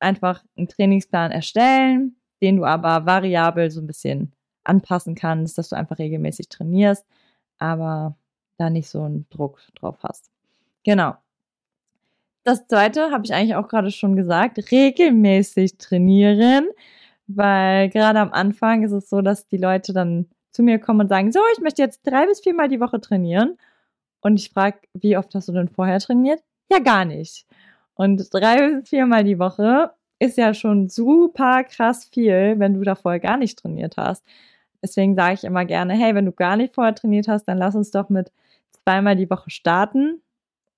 einfach 0.00 0.44
einen 0.56 0.68
Trainingsplan 0.68 1.30
erstellen, 1.30 2.15
den 2.42 2.56
du 2.56 2.64
aber 2.64 3.06
variabel 3.06 3.70
so 3.70 3.80
ein 3.80 3.86
bisschen 3.86 4.32
anpassen 4.64 5.14
kannst, 5.14 5.58
dass 5.58 5.68
du 5.68 5.76
einfach 5.76 5.98
regelmäßig 5.98 6.48
trainierst, 6.48 7.06
aber 7.58 8.16
da 8.58 8.70
nicht 8.70 8.88
so 8.88 9.02
einen 9.02 9.26
Druck 9.30 9.60
drauf 9.74 9.98
hast. 10.02 10.30
Genau. 10.84 11.14
Das 12.44 12.66
zweite 12.68 13.10
habe 13.10 13.24
ich 13.24 13.34
eigentlich 13.34 13.56
auch 13.56 13.68
gerade 13.68 13.90
schon 13.90 14.14
gesagt, 14.14 14.70
regelmäßig 14.70 15.78
trainieren, 15.78 16.68
weil 17.26 17.88
gerade 17.90 18.20
am 18.20 18.32
Anfang 18.32 18.84
ist 18.84 18.92
es 18.92 19.08
so, 19.08 19.20
dass 19.20 19.48
die 19.48 19.56
Leute 19.56 19.92
dann 19.92 20.28
zu 20.52 20.62
mir 20.62 20.78
kommen 20.78 21.00
und 21.00 21.08
sagen, 21.08 21.32
so, 21.32 21.40
ich 21.54 21.60
möchte 21.60 21.82
jetzt 21.82 22.02
drei 22.06 22.26
bis 22.26 22.40
viermal 22.40 22.68
die 22.68 22.80
Woche 22.80 23.00
trainieren. 23.00 23.58
Und 24.20 24.40
ich 24.40 24.50
frage, 24.50 24.78
wie 24.94 25.16
oft 25.16 25.34
hast 25.34 25.48
du 25.48 25.52
denn 25.52 25.68
vorher 25.68 25.98
trainiert? 25.98 26.40
Ja, 26.70 26.78
gar 26.78 27.04
nicht. 27.04 27.46
Und 27.94 28.32
drei 28.32 28.76
bis 28.76 28.88
viermal 28.88 29.24
die 29.24 29.38
Woche 29.38 29.92
ist 30.18 30.38
ja 30.38 30.54
schon 30.54 30.88
super 30.88 31.64
krass 31.64 32.06
viel, 32.06 32.54
wenn 32.58 32.74
du 32.74 32.82
da 32.82 32.94
vorher 32.94 33.20
gar 33.20 33.36
nicht 33.36 33.58
trainiert 33.58 33.96
hast. 33.96 34.24
Deswegen 34.82 35.14
sage 35.16 35.34
ich 35.34 35.44
immer 35.44 35.64
gerne, 35.64 35.94
hey, 35.94 36.14
wenn 36.14 36.26
du 36.26 36.32
gar 36.32 36.56
nicht 36.56 36.74
vorher 36.74 36.94
trainiert 36.94 37.28
hast, 37.28 37.44
dann 37.44 37.58
lass 37.58 37.74
uns 37.74 37.90
doch 37.90 38.08
mit 38.08 38.32
zweimal 38.84 39.16
die 39.16 39.30
Woche 39.30 39.50
starten 39.50 40.22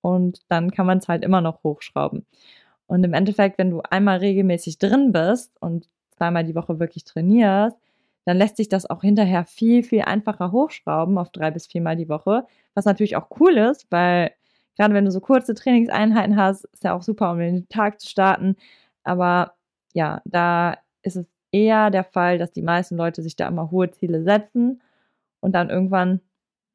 und 0.01 0.41
dann 0.49 0.71
kann 0.71 0.85
man 0.85 0.99
es 0.99 1.07
halt 1.07 1.23
immer 1.23 1.41
noch 1.41 1.63
hochschrauben. 1.63 2.25
Und 2.87 3.03
im 3.03 3.13
Endeffekt, 3.13 3.57
wenn 3.59 3.69
du 3.69 3.81
einmal 3.81 4.17
regelmäßig 4.17 4.79
drin 4.79 5.11
bist 5.11 5.51
und 5.61 5.87
zweimal 6.17 6.43
die 6.43 6.55
Woche 6.55 6.79
wirklich 6.79 7.03
trainierst, 7.03 7.77
dann 8.25 8.37
lässt 8.37 8.57
sich 8.57 8.69
das 8.69 8.89
auch 8.89 9.01
hinterher 9.01 9.45
viel, 9.45 9.83
viel 9.83 10.01
einfacher 10.01 10.51
hochschrauben 10.51 11.17
auf 11.17 11.29
drei 11.31 11.51
bis 11.51 11.67
viermal 11.67 11.95
die 11.95 12.09
Woche, 12.09 12.45
was 12.73 12.85
natürlich 12.85 13.15
auch 13.15 13.27
cool 13.39 13.57
ist, 13.57 13.87
weil 13.91 14.31
gerade 14.75 14.93
wenn 14.93 15.05
du 15.05 15.11
so 15.11 15.19
kurze 15.19 15.53
Trainingseinheiten 15.53 16.35
hast, 16.35 16.65
ist 16.65 16.83
ja 16.83 16.95
auch 16.95 17.01
super, 17.03 17.31
um 17.31 17.39
den 17.39 17.67
Tag 17.69 17.99
zu 17.99 18.07
starten. 18.09 18.55
Aber 19.03 19.55
ja, 19.93 20.21
da 20.25 20.77
ist 21.01 21.15
es 21.15 21.27
eher 21.51 21.89
der 21.89 22.03
Fall, 22.03 22.37
dass 22.37 22.51
die 22.51 22.61
meisten 22.61 22.95
Leute 22.97 23.21
sich 23.21 23.35
da 23.35 23.47
immer 23.47 23.71
hohe 23.71 23.89
Ziele 23.91 24.23
setzen 24.23 24.81
und 25.39 25.53
dann 25.53 25.69
irgendwann 25.69 26.21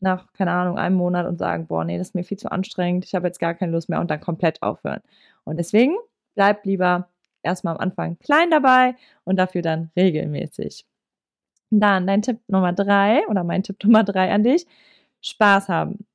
nach, 0.01 0.33
keine 0.33 0.53
Ahnung, 0.53 0.79
einem 0.79 0.97
Monat 0.97 1.27
und 1.27 1.39
sagen, 1.39 1.67
boah, 1.67 1.85
nee, 1.85 1.99
das 1.99 2.09
ist 2.09 2.15
mir 2.15 2.25
viel 2.25 2.39
zu 2.39 2.51
anstrengend, 2.51 3.05
ich 3.05 3.15
habe 3.15 3.27
jetzt 3.27 3.41
gar 3.41 3.55
keine 3.55 3.73
Lust 3.73 3.89
mehr 3.89 4.01
und 4.01 4.11
dann 4.11 4.21
komplett 4.21 4.63
aufhören. 4.63 5.01
Und 5.45 5.59
deswegen 5.59 5.97
bleib 6.35 6.65
lieber 6.65 7.09
erstmal 7.43 7.75
am 7.75 7.81
Anfang 7.81 8.19
klein 8.19 8.51
dabei 8.51 8.97
und 9.25 9.37
dafür 9.37 9.63
dann 9.63 9.91
regelmäßig. 9.97 10.87
Dann 11.71 12.07
dein 12.07 12.23
Tipp 12.23 12.41
Nummer 12.49 12.73
drei 12.73 13.27
oder 13.29 13.45
mein 13.45 13.63
Tipp 13.63 13.83
Nummer 13.85 14.05
drei 14.05 14.33
an 14.33 14.45
dich, 14.45 14.67
Spaß 15.23 15.69
haben. 15.69 16.07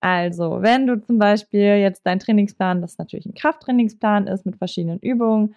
Also, 0.00 0.62
wenn 0.62 0.86
du 0.86 1.00
zum 1.00 1.18
Beispiel 1.18 1.78
jetzt 1.78 2.02
dein 2.06 2.20
Trainingsplan, 2.20 2.80
das 2.80 2.98
natürlich 2.98 3.26
ein 3.26 3.34
Krafttrainingsplan 3.34 4.28
ist 4.28 4.46
mit 4.46 4.56
verschiedenen 4.56 5.00
Übungen, 5.00 5.54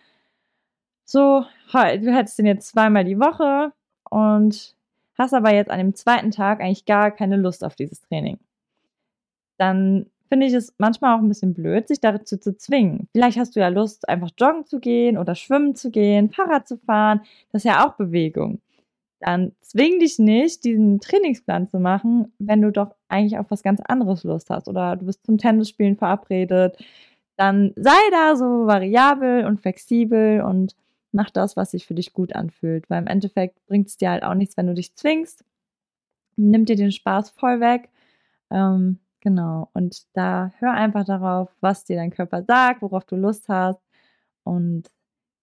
so, 1.06 1.46
du 1.74 2.16
hättest 2.16 2.40
den 2.40 2.46
jetzt 2.46 2.70
zweimal 2.70 3.04
die 3.04 3.20
Woche 3.20 3.74
und 4.10 4.76
hast 5.18 5.34
aber 5.34 5.54
jetzt 5.54 5.70
an 5.70 5.80
dem 5.80 5.94
zweiten 5.94 6.32
Tag 6.32 6.62
eigentlich 6.62 6.86
gar 6.86 7.12
keine 7.12 7.36
Lust 7.38 7.64
auf 7.64 7.76
dieses 7.76 8.02
Training. 8.02 8.40
Dann 9.58 10.08
finde 10.30 10.48
ich 10.48 10.54
es 10.54 10.74
manchmal 10.78 11.16
auch 11.16 11.22
ein 11.22 11.28
bisschen 11.28 11.54
blöd, 11.54 11.88
sich 11.88 12.00
dazu 12.00 12.38
zu 12.38 12.56
zwingen. 12.56 13.10
Vielleicht 13.12 13.38
hast 13.38 13.56
du 13.56 13.60
ja 13.60 13.68
Lust, 13.68 14.08
einfach 14.08 14.30
joggen 14.40 14.66
zu 14.66 14.80
gehen 14.80 15.18
oder 15.18 15.36
schwimmen 15.36 15.76
zu 15.76 15.92
gehen, 15.92 16.32
Fahrrad 16.32 16.68
zu 16.68 16.78
fahren. 16.78 17.22
Das 17.52 17.66
ist 17.66 17.70
ja 17.70 17.86
auch 17.86 17.96
Bewegung. 17.96 18.62
Dann 19.22 19.52
zwing 19.62 20.00
dich 20.00 20.18
nicht, 20.18 20.64
diesen 20.64 21.00
Trainingsplan 21.00 21.68
zu 21.68 21.80
machen, 21.80 22.34
wenn 22.40 22.62
du 22.62 22.72
doch 22.72 22.96
eigentlich 23.08 23.38
auf 23.38 23.52
was 23.52 23.62
ganz 23.62 23.80
anderes 23.82 24.24
Lust 24.24 24.50
hast 24.50 24.68
oder 24.68 24.96
du 24.96 25.06
bist 25.06 25.24
zum 25.26 25.38
Tennisspielen 25.38 25.96
verabredet. 25.96 26.78
Dann 27.38 27.72
sei 27.76 28.00
da 28.12 28.36
so 28.36 28.66
variabel 28.66 29.46
und 29.46 29.62
flexibel 29.62 30.42
und 30.42 30.76
mach 31.12 31.30
das, 31.30 31.56
was 31.56 31.72
sich 31.72 31.86
für 31.86 31.94
dich 31.94 32.14
gut 32.14 32.36
anfühlt, 32.36 32.90
weil 32.90 33.02
im 33.02 33.08
Endeffekt 33.08 33.64
bringt 33.68 33.88
es 33.90 33.98
dir 33.98 34.10
halt 34.10 34.24
auch 34.24 34.34
nichts, 34.34 34.58
wenn 34.58 34.68
du 34.68 34.74
dich 34.74 34.96
zwingst. 34.96 35.46
Nimmt 36.38 36.70
dir 36.70 36.76
den 36.76 36.92
Spaß 36.92 37.30
voll 37.32 37.60
weg. 37.60 37.90
Ähm, 38.50 39.00
genau. 39.22 39.70
Und 39.74 40.04
da 40.14 40.52
hör 40.60 40.72
einfach 40.74 41.06
darauf, 41.06 41.50
was 41.62 41.84
dir 41.86 41.98
dein 41.98 42.12
Körper 42.12 42.44
sagt, 42.44 42.82
worauf 42.82 43.06
du 43.06 43.16
Lust 43.16 43.50
hast. 43.50 43.82
Und 44.44 44.90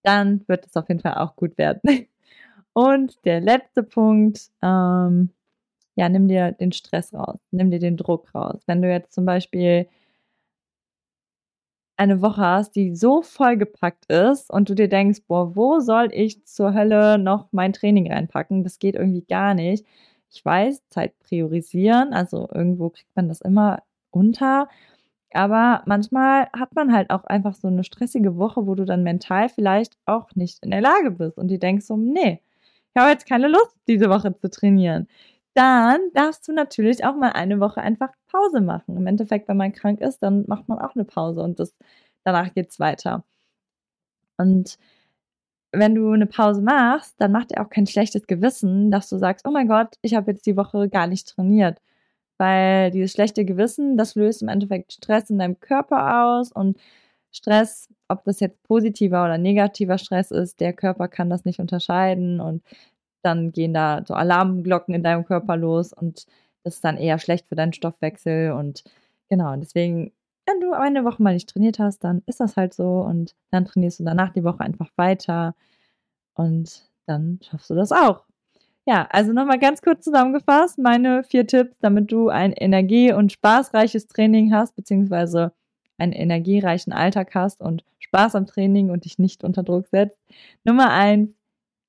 dann 0.02 0.44
wird 0.48 0.66
es 0.66 0.76
auf 0.76 0.88
jeden 0.88 1.00
Fall 1.00 1.14
auch 1.14 1.36
gut 1.36 1.58
werden. 1.58 1.80
Und 2.78 3.24
der 3.24 3.40
letzte 3.40 3.82
Punkt, 3.82 4.52
ähm, 4.62 5.30
ja, 5.96 6.08
nimm 6.08 6.28
dir 6.28 6.52
den 6.52 6.70
Stress 6.70 7.12
raus, 7.12 7.40
nimm 7.50 7.72
dir 7.72 7.80
den 7.80 7.96
Druck 7.96 8.32
raus. 8.32 8.60
Wenn 8.66 8.82
du 8.82 8.88
jetzt 8.88 9.12
zum 9.12 9.24
Beispiel 9.24 9.88
eine 11.96 12.22
Woche 12.22 12.40
hast, 12.42 12.76
die 12.76 12.94
so 12.94 13.22
vollgepackt 13.22 14.06
ist 14.06 14.48
und 14.48 14.70
du 14.70 14.74
dir 14.76 14.88
denkst, 14.88 15.22
boah, 15.26 15.56
wo 15.56 15.80
soll 15.80 16.10
ich 16.12 16.44
zur 16.46 16.72
Hölle 16.72 17.18
noch 17.18 17.48
mein 17.50 17.72
Training 17.72 18.12
reinpacken? 18.12 18.62
Das 18.62 18.78
geht 18.78 18.94
irgendwie 18.94 19.22
gar 19.22 19.54
nicht. 19.54 19.84
Ich 20.30 20.44
weiß, 20.44 20.86
Zeit 20.88 21.18
priorisieren, 21.18 22.12
also 22.12 22.48
irgendwo 22.54 22.90
kriegt 22.90 23.16
man 23.16 23.28
das 23.28 23.40
immer 23.40 23.82
unter. 24.12 24.68
Aber 25.32 25.82
manchmal 25.86 26.48
hat 26.52 26.76
man 26.76 26.92
halt 26.92 27.10
auch 27.10 27.24
einfach 27.24 27.54
so 27.56 27.66
eine 27.66 27.82
stressige 27.82 28.36
Woche, 28.36 28.68
wo 28.68 28.76
du 28.76 28.84
dann 28.84 29.02
mental 29.02 29.48
vielleicht 29.48 29.98
auch 30.06 30.34
nicht 30.36 30.62
in 30.64 30.70
der 30.70 30.80
Lage 30.80 31.10
bist 31.10 31.38
und 31.38 31.48
die 31.48 31.58
denkst 31.58 31.86
so, 31.86 31.96
nee, 31.96 32.40
habe 32.98 33.10
jetzt 33.10 33.26
keine 33.28 33.48
Lust, 33.48 33.76
diese 33.88 34.08
Woche 34.10 34.36
zu 34.38 34.50
trainieren. 34.50 35.08
Dann 35.54 36.00
darfst 36.14 36.46
du 36.48 36.52
natürlich 36.52 37.04
auch 37.04 37.16
mal 37.16 37.30
eine 37.32 37.60
Woche 37.60 37.80
einfach 37.82 38.10
Pause 38.28 38.60
machen. 38.60 38.96
Im 38.96 39.06
Endeffekt, 39.06 39.48
wenn 39.48 39.56
man 39.56 39.72
krank 39.72 40.00
ist, 40.00 40.20
dann 40.22 40.44
macht 40.46 40.68
man 40.68 40.78
auch 40.78 40.94
eine 40.94 41.04
Pause 41.04 41.42
und 41.42 41.58
das, 41.60 41.74
danach 42.24 42.54
geht 42.54 42.70
es 42.70 42.80
weiter. 42.80 43.24
Und 44.38 44.78
wenn 45.72 45.94
du 45.94 46.12
eine 46.12 46.26
Pause 46.26 46.62
machst, 46.62 47.14
dann 47.20 47.32
macht 47.32 47.50
dir 47.50 47.60
auch 47.60 47.70
kein 47.70 47.86
schlechtes 47.86 48.26
Gewissen, 48.26 48.90
dass 48.90 49.08
du 49.08 49.18
sagst, 49.18 49.46
oh 49.46 49.50
mein 49.50 49.68
Gott, 49.68 49.96
ich 50.02 50.14
habe 50.14 50.30
jetzt 50.32 50.46
die 50.46 50.56
Woche 50.56 50.88
gar 50.88 51.06
nicht 51.06 51.28
trainiert. 51.28 51.80
Weil 52.38 52.90
dieses 52.92 53.12
schlechte 53.12 53.44
Gewissen, 53.44 53.96
das 53.98 54.14
löst 54.14 54.42
im 54.42 54.48
Endeffekt 54.48 54.92
Stress 54.94 55.30
in 55.30 55.38
deinem 55.38 55.60
Körper 55.60 56.24
aus 56.24 56.52
und 56.52 56.78
Stress, 57.32 57.88
ob 58.08 58.24
das 58.24 58.40
jetzt 58.40 58.62
positiver 58.64 59.24
oder 59.24 59.38
negativer 59.38 59.98
Stress 59.98 60.30
ist, 60.30 60.60
der 60.60 60.72
Körper 60.72 61.08
kann 61.08 61.30
das 61.30 61.44
nicht 61.44 61.60
unterscheiden 61.60 62.40
und 62.40 62.62
dann 63.22 63.52
gehen 63.52 63.74
da 63.74 64.02
so 64.06 64.14
Alarmglocken 64.14 64.94
in 64.94 65.02
deinem 65.02 65.24
Körper 65.24 65.56
los 65.56 65.92
und 65.92 66.26
das 66.64 66.76
ist 66.76 66.84
dann 66.84 66.96
eher 66.96 67.18
schlecht 67.18 67.46
für 67.48 67.56
deinen 67.56 67.72
Stoffwechsel 67.72 68.52
und 68.52 68.84
genau, 69.28 69.54
deswegen, 69.56 70.12
wenn 70.46 70.60
du 70.60 70.72
eine 70.72 71.04
Woche 71.04 71.22
mal 71.22 71.34
nicht 71.34 71.48
trainiert 71.50 71.78
hast, 71.78 72.04
dann 72.04 72.22
ist 72.26 72.40
das 72.40 72.56
halt 72.56 72.74
so 72.74 73.00
und 73.00 73.34
dann 73.50 73.64
trainierst 73.66 74.00
du 74.00 74.04
danach 74.04 74.32
die 74.32 74.44
Woche 74.44 74.60
einfach 74.60 74.90
weiter 74.96 75.54
und 76.34 76.88
dann 77.06 77.40
schaffst 77.42 77.70
du 77.70 77.74
das 77.74 77.92
auch. 77.92 78.24
Ja, 78.86 79.06
also 79.10 79.32
nochmal 79.34 79.58
ganz 79.58 79.82
kurz 79.82 80.02
zusammengefasst, 80.04 80.78
meine 80.78 81.22
vier 81.22 81.46
Tipps, 81.46 81.78
damit 81.78 82.10
du 82.10 82.30
ein 82.30 82.52
energie- 82.52 83.12
und 83.12 83.32
spaßreiches 83.32 84.06
Training 84.06 84.54
hast, 84.54 84.76
beziehungsweise 84.76 85.52
einen 85.98 86.12
energiereichen 86.12 86.94
Alltag 86.94 87.34
hast 87.34 87.60
und 87.60 87.84
Spaß 88.08 88.34
am 88.34 88.46
Training 88.46 88.90
und 88.90 89.04
dich 89.04 89.18
nicht 89.18 89.44
unter 89.44 89.62
Druck 89.62 89.86
setzt. 89.88 90.16
Nummer 90.64 90.90
eins, 90.90 91.30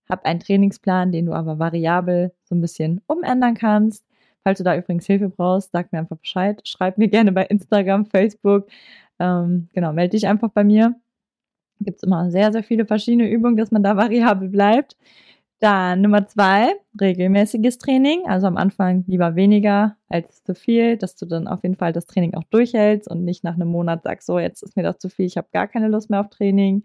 hab 0.10 0.26
einen 0.26 0.40
Trainingsplan, 0.40 1.12
den 1.12 1.28
du 1.28 1.34
aber 1.34 1.60
variabel 1.60 2.34
so 2.44 2.56
ein 2.56 2.62
bisschen 2.62 3.02
umändern 3.08 3.54
kannst. 3.56 4.06
Falls 4.44 4.58
du 4.58 4.64
da 4.64 4.76
übrigens 4.76 5.06
Hilfe 5.06 5.30
brauchst, 5.30 5.72
sag 5.72 5.92
mir 5.92 6.00
einfach 6.00 6.18
Bescheid. 6.18 6.62
Schreib 6.66 6.98
mir 6.98 7.08
gerne 7.10 7.32
bei 7.32 7.46
Instagram, 7.46 8.06
Facebook. 8.06 8.68
Ähm, 9.20 9.70
genau, 9.74 9.94
melde 9.94 10.12
dich 10.12 10.28
einfach 10.28 10.50
bei 10.50 10.64
mir. 10.64 10.96
Gibt 11.82 11.98
es 11.98 12.04
immer 12.04 12.32
sehr, 12.32 12.52
sehr 12.52 12.64
viele 12.64 12.86
verschiedene 12.86 13.30
Übungen, 13.30 13.58
dass 13.58 13.72
man 13.72 13.84
da 13.84 13.96
variabel 13.98 14.50
bleibt. 14.50 14.98
Dann 15.60 16.02
Nummer 16.02 16.26
zwei, 16.26 16.74
regelmäßiges 17.00 17.80
Training. 17.80 18.26
Also 18.28 18.48
am 18.48 18.56
Anfang 18.56 19.04
lieber 19.08 19.36
weniger 19.36 19.98
als 20.08 20.44
zu 20.44 20.56
viel, 20.56 20.96
dass 20.96 21.16
du 21.16 21.26
dann 21.26 21.48
auf 21.50 21.64
jeden 21.64 21.76
Fall 21.76 21.92
das 21.92 22.06
Training 22.06 22.34
auch 22.36 22.46
durchhältst 22.46 23.10
und 23.10 23.26
nicht 23.26 23.44
nach 23.44 23.56
einem 23.56 23.68
Monat 23.68 24.04
sagst, 24.04 24.26
so, 24.28 24.40
jetzt 24.40 24.64
ist 24.64 24.78
mir 24.78 24.84
das 24.84 25.00
zu 25.00 25.10
viel, 25.10 25.26
ich 25.26 25.36
habe 25.38 25.50
gar 25.52 25.68
keine 25.68 25.90
Lust 25.90 26.10
mehr 26.10 26.22
auf 26.22 26.30
Training. 26.30 26.84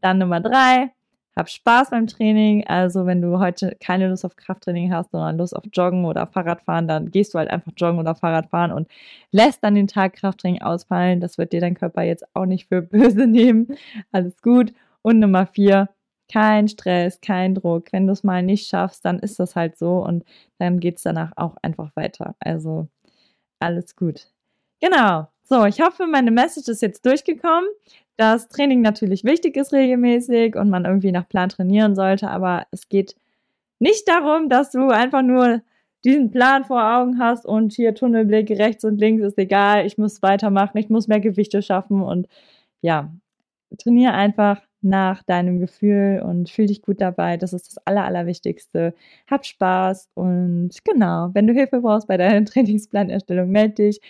Dann 0.00 0.18
Nummer 0.18 0.40
drei, 0.40 0.92
hab 1.36 1.50
Spaß 1.50 1.90
beim 1.90 2.06
Training. 2.06 2.66
Also 2.66 3.06
wenn 3.06 3.20
du 3.20 3.38
heute 3.40 3.76
keine 3.80 4.08
Lust 4.08 4.24
auf 4.24 4.36
Krafttraining 4.36 4.92
hast, 4.92 5.10
sondern 5.10 5.36
Lust 5.36 5.56
auf 5.56 5.64
Joggen 5.72 6.04
oder 6.04 6.26
Fahrradfahren, 6.28 6.88
dann 6.88 7.10
gehst 7.10 7.34
du 7.34 7.38
halt 7.38 7.50
einfach 7.50 7.72
joggen 7.76 7.98
oder 7.98 8.14
Fahrradfahren 8.14 8.72
und 8.72 8.88
lässt 9.32 9.64
dann 9.64 9.74
den 9.74 9.88
Tag 9.88 10.14
Krafttraining 10.14 10.62
ausfallen. 10.62 11.20
Das 11.20 11.38
wird 11.38 11.52
dir 11.52 11.60
dein 11.60 11.74
Körper 11.74 12.02
jetzt 12.02 12.24
auch 12.34 12.46
nicht 12.46 12.68
für 12.68 12.82
böse 12.82 13.26
nehmen. 13.26 13.68
Alles 14.12 14.40
gut. 14.42 14.72
Und 15.02 15.18
Nummer 15.20 15.46
vier, 15.46 15.88
kein 16.30 16.68
Stress, 16.68 17.20
kein 17.20 17.54
Druck. 17.54 17.92
Wenn 17.92 18.06
du 18.06 18.12
es 18.12 18.24
mal 18.24 18.42
nicht 18.42 18.68
schaffst, 18.68 19.04
dann 19.04 19.18
ist 19.18 19.38
das 19.38 19.56
halt 19.56 19.76
so 19.78 19.98
und 20.04 20.24
dann 20.58 20.80
geht 20.80 20.96
es 20.96 21.02
danach 21.02 21.32
auch 21.36 21.56
einfach 21.62 21.90
weiter. 21.96 22.34
Also 22.40 22.88
alles 23.60 23.96
gut. 23.96 24.28
Genau. 24.80 25.28
So, 25.44 25.64
ich 25.64 25.80
hoffe, 25.80 26.06
meine 26.06 26.30
Message 26.32 26.68
ist 26.68 26.82
jetzt 26.82 27.06
durchgekommen, 27.06 27.68
dass 28.16 28.48
Training 28.48 28.82
natürlich 28.82 29.24
wichtig 29.24 29.56
ist 29.56 29.72
regelmäßig 29.72 30.56
und 30.56 30.70
man 30.70 30.84
irgendwie 30.84 31.12
nach 31.12 31.28
Plan 31.28 31.48
trainieren 31.48 31.94
sollte, 31.94 32.28
aber 32.28 32.66
es 32.72 32.88
geht 32.88 33.14
nicht 33.78 34.08
darum, 34.08 34.48
dass 34.48 34.72
du 34.72 34.88
einfach 34.88 35.22
nur 35.22 35.62
diesen 36.04 36.30
Plan 36.30 36.64
vor 36.64 36.82
Augen 36.82 37.18
hast 37.18 37.46
und 37.46 37.72
hier 37.72 37.94
Tunnelblick 37.94 38.50
rechts 38.50 38.84
und 38.84 38.98
links 38.98 39.22
ist 39.22 39.38
egal, 39.38 39.86
ich 39.86 39.98
muss 39.98 40.22
weitermachen, 40.22 40.78
ich 40.78 40.88
muss 40.88 41.08
mehr 41.08 41.20
Gewichte 41.20 41.62
schaffen 41.62 42.02
und 42.02 42.28
ja, 42.80 43.12
trainiere 43.78 44.12
einfach 44.12 44.60
nach 44.86 45.22
deinem 45.24 45.60
Gefühl 45.60 46.22
und 46.24 46.50
fühl 46.50 46.66
dich 46.66 46.82
gut 46.82 47.00
dabei. 47.00 47.36
Das 47.36 47.52
ist 47.52 47.68
das 47.68 47.86
Aller, 47.86 48.04
Allerwichtigste. 48.04 48.94
Hab 49.30 49.44
Spaß 49.44 50.10
und 50.14 50.70
genau, 50.84 51.30
wenn 51.34 51.46
du 51.46 51.52
Hilfe 51.52 51.80
brauchst 51.80 52.08
bei 52.08 52.16
deiner 52.16 52.44
Trainingsplanerstellung, 52.46 53.50
melde 53.50 53.74
dich. 53.74 54.00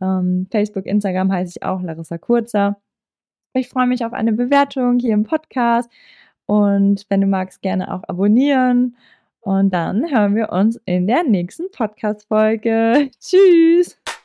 Ähm, 0.00 0.46
Facebook, 0.50 0.86
Instagram 0.86 1.32
heiße 1.32 1.54
ich 1.56 1.62
auch 1.62 1.82
Larissa 1.82 2.18
Kurzer. 2.18 2.80
Ich 3.54 3.68
freue 3.68 3.86
mich 3.86 4.04
auf 4.04 4.12
eine 4.12 4.32
Bewertung 4.32 4.98
hier 4.98 5.14
im 5.14 5.24
Podcast 5.24 5.90
und 6.46 7.04
wenn 7.08 7.20
du 7.20 7.26
magst, 7.26 7.62
gerne 7.62 7.92
auch 7.92 8.02
abonnieren. 8.08 8.96
Und 9.40 9.74
dann 9.74 10.08
hören 10.10 10.36
wir 10.36 10.52
uns 10.52 10.80
in 10.84 11.06
der 11.08 11.24
nächsten 11.24 11.70
Podcast-Folge. 11.72 13.10
Tschüss! 13.20 14.21